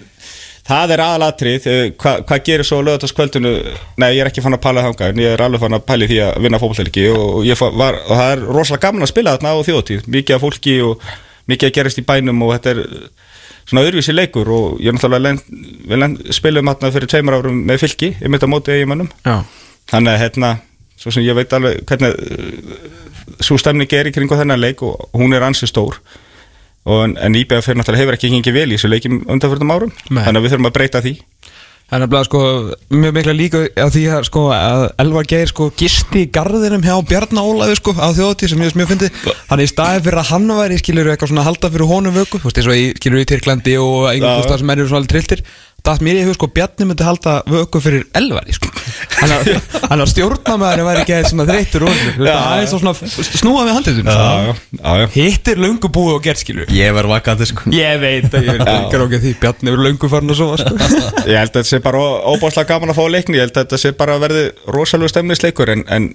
[0.70, 1.66] það er aðalatrið
[2.00, 3.52] Hvað hva gerir svo á lögutaskvöldinu
[4.00, 6.06] Nei, ég er ekki fann að pæla þanga En ég er alveg fann að pæla
[6.06, 9.54] í því að vinna fótballteliki og, var, og það er rosalega gaman að spila þarna
[9.54, 11.10] á þjóðutíð Mikið af fólki og
[11.50, 12.82] mikið að gerist í bænum Og þetta er
[13.66, 18.14] svona öðruvísi leikur Og ég er náttúrulega lend, spilum þarna fyrir tveimur árum með fylki
[18.16, 19.10] Ég myndi að móti eiginmannum
[19.90, 20.54] Þannig að hérna,
[21.00, 22.98] svo sem ég veit alveg hvernig uh,
[23.42, 25.96] svo stemning er í kringu þennan leik og hún er ansi stór
[26.88, 29.96] og en, IBF fyrir náttúrulega hefur ekki gengið vel í þessu leikim undanfjörðum árum.
[30.08, 30.22] Nei.
[30.24, 31.14] þannig að við þurfum að breyta því.
[31.90, 32.40] Það er nefnilega sko
[32.94, 36.92] mjög mikla líka að því að sko að Elvar Geir sko gisti í garðinum hjá
[37.02, 39.08] Bjarna Ólafi sko á þjóðatíð sem ég fyndi
[39.48, 42.38] hann í staði fyrir að hann væri skilur eitthvað svona að halda fyrir honum vöku.
[42.38, 45.12] Þú veist eins og í, skilur í Tyrklandi og einhvern stað sem er svona alveg
[45.16, 45.42] trilltir
[45.86, 48.70] það mér í hug sko Bjarni myndi halda vöku fyrir Elvari sko.
[49.20, 49.50] Hann að,
[49.90, 52.94] að stjórnamaður væri ekki eitthvað svona þreyttur og Já, aðeins og svona
[53.40, 55.06] snúa við já, já.
[55.14, 57.72] hittir löngu búið og gert skilur Ég verð vakandi sko.
[57.74, 59.34] Ég veit að ég er ekki því.
[59.42, 60.74] Bjarni verður löngu farin að sofa sko.
[61.30, 63.38] Ég held að þetta sé bara óbáslega gaman að fá leikni.
[63.40, 64.44] Ég held að þetta sé bara að verði
[64.76, 66.10] rosalega stemnisleikur en, en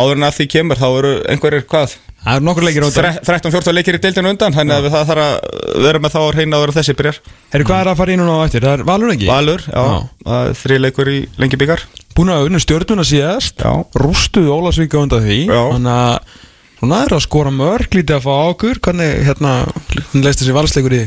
[0.00, 3.10] áður en að því kemur þá eru einhverjir hvað það er nokkur leikir á þetta
[3.26, 6.56] 13-14 leikir í deildinu undan þannig að það þarf að vera með þá að reyna
[6.60, 7.20] áður en þessi byrjar.
[7.52, 8.66] Herri, hvað er að fara í núna á eftir?
[8.66, 9.28] Það er Valur ekki?
[9.30, 9.84] Valur, já,
[10.26, 10.34] Já.
[10.62, 11.84] þrý leikur í lengi byggar.
[12.16, 13.60] Búin að unna stjórnuna síðast.
[13.62, 13.72] Já.
[14.00, 15.38] Rústuðu Ólasvíka undan því.
[15.46, 15.62] Já.
[15.76, 16.42] Þannig að
[16.76, 18.78] Svona er að skora mörg lítið að fá á okkur.
[18.84, 19.52] Hvernig, hérna,
[19.88, 20.98] hvernig leist þessi valsleikur í?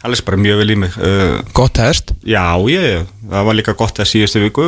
[0.00, 0.94] Það leist bara mjög vel í mig.
[0.96, 2.14] Uh, Gott test.
[2.24, 4.64] Já, ég, það var líka gott að síðustu viku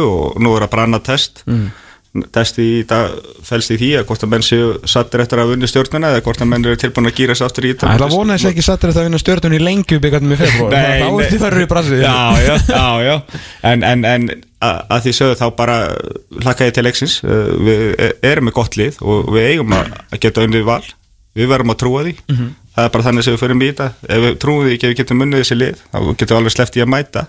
[2.14, 2.24] mm.
[2.34, 2.98] Testi í þetta
[3.48, 6.44] fælst í því að hvort að menn séu sattir eftir að vunni stjórnuna eða hvort
[6.44, 8.50] að menn eru tilbúin að gýra sér aftur í þetta Það er að vona þess
[8.50, 10.74] ekki sattir þetta að vinna stjórnun í lengju byggandum í februar.
[10.74, 13.14] Þá ertu verður í brassið Já, já, já, já.
[13.70, 15.78] En, en, en að, að því sögðu þá bara
[16.42, 17.16] hlakka ég til leiksins.
[17.24, 20.82] Uh, Við erum með gott lið og við eigum að geta unnið val.
[21.34, 22.14] Við verðum að trúa því.
[22.74, 23.88] Það er bara þannig sem við förum í þetta.
[24.06, 26.54] Ef við trúum því ekki að við getum unnið þessi lið þá getum við alveg
[26.54, 27.24] sleppt í að mæta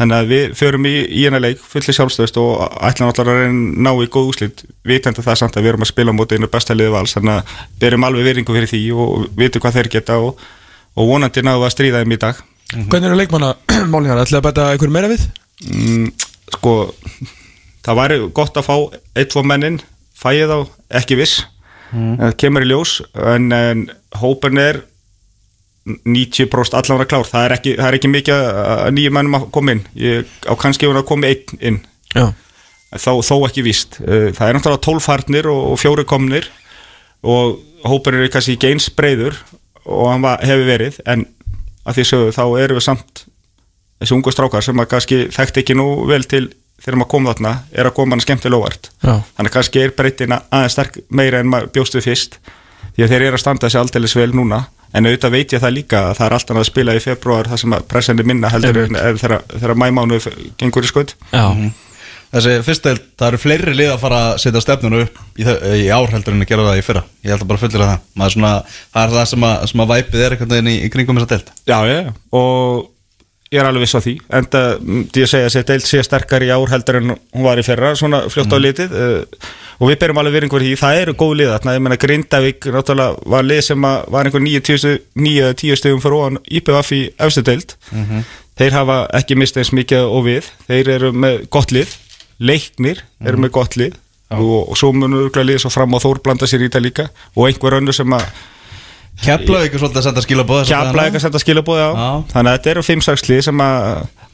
[0.00, 3.84] Þannig að við förum í, í hennar leik fulli sjálfstöðust og ætlum alltaf að reyna
[3.84, 6.48] ná í góð úslit vitandi það samt að við erum að spila á móti einu
[6.50, 9.90] besta liði vals þannig að við erum alveg veringu fyrir því og vitum hvað þeir
[9.92, 10.40] geta og,
[10.96, 12.40] og vonandi náðu að stríða þeim í dag.
[12.72, 13.52] Hvernig eru leikmanna
[14.08, 14.24] hér?
[14.24, 15.28] Ætlaði að bæta einhver meira við?
[15.68, 16.08] mm,
[16.56, 16.74] sko
[17.84, 18.76] það væri gott að fá
[19.18, 19.80] eitt tvo mennin
[20.18, 20.58] fæið á,
[21.02, 21.42] ekki viss.
[21.92, 23.84] En það kemur í ljós en, en
[24.22, 24.80] hópin er
[25.86, 27.26] 90% allavega klár.
[27.26, 29.82] Það er ekki, það er ekki mikið að nýju mennum að koma inn.
[29.98, 31.80] Ég, á kannski hún að koma einn inn.
[32.14, 32.28] Já.
[33.02, 33.98] Þó, ekki víst.
[33.98, 36.48] Það er náttúrulega tólfarnir og, og fjóri komnir
[37.22, 39.38] og hópin er kannski ekki eins breyður
[39.82, 40.98] og hann var, hefur verið.
[41.08, 41.26] En
[41.82, 43.24] að því sögðu þá erum við samt
[44.02, 46.44] þessi ungu strákar sem að kannski þekkt ekki nú vel til
[46.82, 48.90] þegar maður kom þarna er að koma hann skemmtilega óvart.
[49.02, 52.38] Þannig að kannski er breytin aðeins sterk meira en maður bjóstu fyrst.
[52.92, 55.76] Því að þeir eru að standa þessi aldeilis vel núna en auðvitað veit ég það
[55.78, 58.52] líka að það er alltaf að spila í februar þar sem að pressan er minna
[58.52, 60.20] heldur en þegar, mæmánu
[60.60, 61.46] gengur í skutt Já.
[62.32, 65.44] Þessi fyrst deild, það eru fleiri lið að fara að setja stefnunu upp í,
[65.82, 67.02] í ár heldur en að gera það í fyrra.
[67.20, 68.06] Ég held að bara fullir það.
[68.16, 68.52] Maður svona,
[68.94, 71.30] Það er það sem að, sem að væpið er einhvern veginn í, í kringum þessa
[71.34, 71.50] deild.
[71.68, 72.14] Já, já, já.
[72.40, 72.88] og
[73.52, 74.14] ég er alveg viss á því.
[74.40, 74.62] Enda,
[75.12, 77.66] því að segja að þessi deild sé sterkar í ár heldur en hún var í
[77.66, 78.96] fyrra svona fljótt á litið.
[78.96, 82.68] Uh, og við berum alveg virðingur því, það eru góð lið þarna, ég menna Grindavík
[82.70, 87.74] náttúrulega var lið sem að var einhver 9-10 stegum fyrir ofan IPVF í efstu deild.
[88.60, 90.52] Þeir hafa ekki mist eins mikið og við.
[90.68, 91.96] Þeir eru með gott lið.
[92.38, 93.98] Leiknir eru með gott lið.
[94.32, 97.08] Og, og svo munur örugglega lið svo fram á Þór blanda sér í það líka.
[97.34, 98.28] Og einhver önnur sem að
[99.22, 102.06] Keflaðu ykkur svolítið að senda skilabóð Kjapla eitthvað að senda skilabóði á Já.
[102.32, 103.82] Þannig að þetta eru fimm sagslið sem að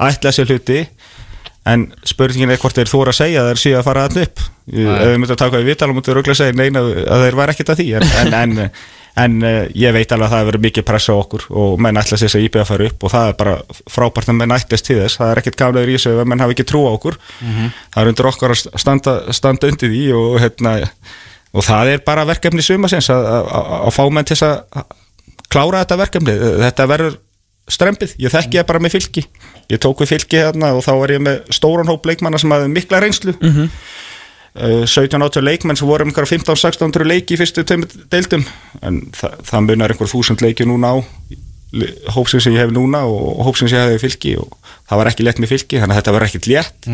[0.07, 0.79] ætla sér hluti
[1.69, 4.45] En spurningin er hvort þeir þóra að segja að þeir séu að fara allir upp.
[4.69, 7.55] Ef við myndum að taka í vitalum Mútið röglega að segja neina að þeir væri
[7.55, 7.89] ekkert að því.
[7.99, 8.73] En, en, en,
[9.25, 12.01] en eh, ég veit alveg að það hefur verið mikið pressa á okkur Og menn
[12.01, 13.55] ætla sér að íbjöða að fara upp Og það er bara
[13.97, 15.21] frábært að menn ættist til þess.
[15.21, 17.21] Það er ekkert gamlegur í þessu ef menn hafa ekki trú á okkur.
[17.95, 20.77] Það er undir okkar að standa, standa undir því og, hérna,
[21.53, 24.85] og það er bara verkefni sumasins að, að, að, að fá menn til að
[25.49, 26.39] klára þetta verkefni.
[26.65, 27.19] Þetta verður
[27.73, 29.25] strempið, ég þekki það bara með fylki.
[29.69, 32.71] Ég tók við fylki hérna og þá var ég með stóran hóp leikmanna sem hafði
[32.73, 33.35] mikla reynslu.
[33.41, 33.83] Mm -hmm.
[34.59, 37.65] 17-18 leikmenn sem voru um 15-16 leiki í fyrstu
[38.11, 38.45] deildum.
[38.83, 40.97] En það, það munar einhver þúsund leiki núna á
[42.17, 44.57] hópsins sem ég hef núna og hópsins sem ég hefði í fylki og
[44.89, 46.89] það var ekki létt með fylki þannig að þetta var ekkit létt.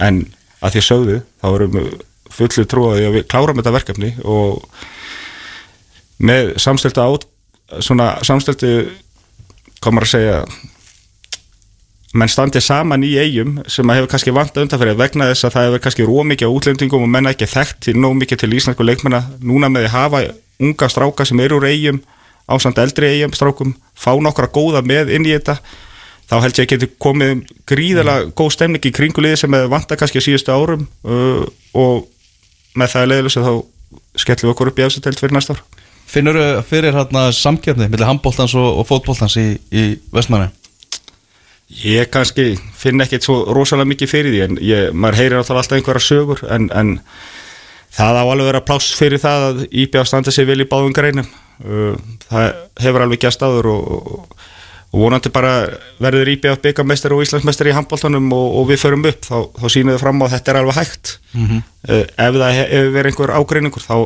[0.00, 0.24] En
[0.64, 1.78] að því sögðu þá vorum
[2.34, 4.64] fullu trúaði að við klárum þetta verkefni og
[6.24, 7.26] með samsteltu át
[7.84, 8.72] svona samsteltu
[9.84, 10.38] komur að segja
[12.14, 15.64] menn standi saman í eigum sem að hefur kannski vant undanferði vegna þess að það
[15.68, 19.24] hefur kannski rómikið á útlendingum og menna ekki þekkt til nóg mikið til íslensku leikmenna
[19.42, 20.20] núna með að hafa
[20.62, 21.98] unga stráka sem eru úr eigum
[22.46, 25.58] ásand eldri eigum strákum fá nokkra góða með inn í þetta
[26.30, 30.22] þá held ég að geti komið gríðalega góð stemning í kringuliði sem hefur vanta kannski
[30.22, 31.42] á síðustu árum uh,
[31.74, 32.06] og
[32.78, 33.54] með það er leiðilega þá
[34.22, 35.64] skellum við okkur upp í efstutelt fyrir næsta ár
[36.06, 36.36] Finnur
[36.68, 40.50] fyrir hérna samkefni millir handbóltans og, og fótbóltans í, í Vestmanni
[41.84, 45.78] Ég kannski finn ekkert svo rosalega mikið fyrir því en ég, maður heyrir náttúrulega alltaf
[45.78, 46.90] einhverja sögur en, en
[47.96, 51.26] það á alveg vera pláss fyrir það að IBA standa sig vel í báðum greinum.
[51.64, 51.96] Uh,
[52.28, 52.50] það
[52.84, 54.44] hefur alveg gæst áður og, og,
[54.92, 55.54] og vonandi bara
[56.04, 59.94] verður IBA byggamestari og Íslandsmestari í handbóltanum og, og við förum upp þá, þá sýnum
[59.96, 61.14] við fram á að þetta er alveg hægt.
[61.34, 63.96] Uh, ef það he- hefur verið einhver ágreiningur þá,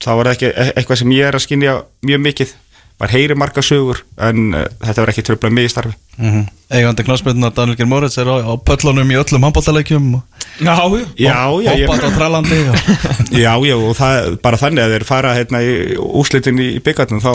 [0.00, 2.56] þá var það ekki e- eitthvað sem ég er að skynja mjög mikið.
[3.00, 5.94] Maður heyri marga sögur en uh, þetta verður ekki tröflað mig í starfi.
[6.18, 6.48] Mm -hmm.
[6.76, 10.20] Eigandi knásmyndunar Daniel Geir Moritz er á, á pöllunum í öllum handbóltaleikjum
[10.60, 11.06] Já, já.
[11.16, 12.76] Já, já, ég, Hoppað á trælandi og...
[13.44, 17.32] já, já, og það bara þannig að þeir fara hérna í úslitin í, byggarnum þá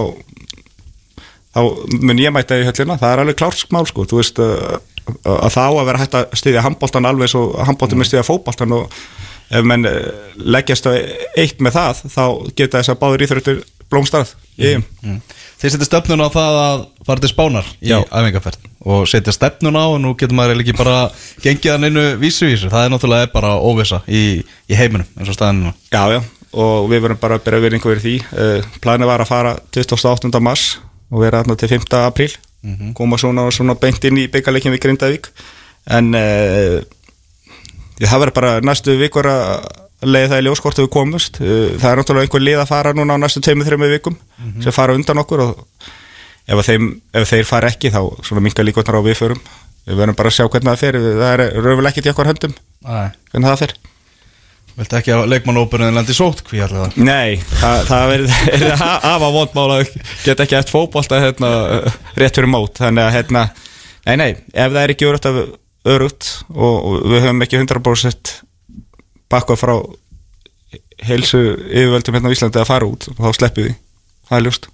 [1.56, 1.62] þá
[2.04, 4.78] mun ég mæta í höllina, það er alveg klárskmál sko, þú veist uh,
[5.24, 9.00] að þá að vera hægt að styðja handbóltan alveg svo handbóltan með styðja fótbóltan og
[9.50, 9.96] ef menn uh,
[10.42, 10.92] leggjast á
[11.38, 12.26] eitt með það, þá
[12.58, 15.20] geta þess að báður íþrjóttur blómstarð í eigum mm.
[15.56, 19.86] Þið setja stefnun á það að fara til Spánar í æfingarferð og setja stefnun á
[19.86, 20.98] og nú getur maður ekki bara
[21.42, 25.72] gengið hann innu vísu-vísu, það er náttúrulega bara óvisa í, í heiminum eins og staðinu
[25.94, 26.20] Já, já,
[26.56, 28.16] og við verðum bara að byrja virðingu fyrir því.
[28.32, 30.42] Uh, planið var að fara 28.
[30.44, 30.66] mars
[31.12, 31.88] og vera þarna til 5.
[32.02, 32.32] apríl.
[32.98, 35.30] Koma svona, svona beint inn í byggarleikin við Grindavík.
[35.94, 36.80] En uh,
[38.04, 39.68] það verður bara næstu vikur að
[40.06, 42.96] leiða það í ljós hvort við komumst uh, það er náttúrulega einhver lið að fara
[42.98, 44.18] núna á næstu 2-3 vikum
[44.64, 45.64] sem fara undan okkur og
[46.46, 49.42] ef, að þeim, ef þeir fara ekki þá svona minga líkotnar á við förum.
[49.86, 50.98] Við verðum bara að sjá hvernig það fer.
[51.06, 52.96] Það er raunverulega ekkert í okkar höndum Æ.
[53.32, 53.76] hvernig það fer.
[54.76, 58.82] Viltu ekki að leikmannóperin lendi sótt hví allavega Nei, það, það verður
[59.14, 59.94] afa vondmál að
[60.26, 61.52] geta ekki eftir fótbolta hérna,
[62.20, 62.82] rétt fyrir mót.
[62.82, 63.46] Þannig að hérna,
[64.10, 65.40] nei nei ef það er ekki af
[65.86, 68.36] örugt og, og við höfum ekki 100%
[69.32, 69.76] bakka frá
[71.06, 73.76] heilsu yfirvöldum hérna á Íslandi að fara út og þá sleppum við,
[74.30, 74.72] það er ljóst.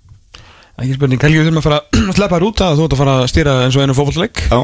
[0.82, 3.00] Ekki spurning, Helgi, við þurfum að fara að sleppa þér út að þú ert að
[3.02, 3.95] fara að stýra eins og einu
[4.47, 4.60] Já.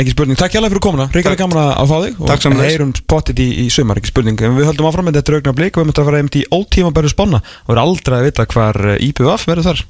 [0.00, 1.38] Ekki spurning, takk hjálpa fyrir komuna, Takk.
[1.38, 2.72] gaman að fá þig Takk sömuleiðis.
[2.74, 4.42] heyrum pottit í, í sumar, ekki spurning.
[4.42, 6.44] En við höldum áfram með þetta raugna blik og við möttum að fara einmitt í
[6.52, 9.80] ótíma bæru spána og við erum aldrei að vita hvar IPVF verður þar